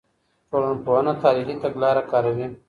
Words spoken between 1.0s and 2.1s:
تحلیلي تګلاره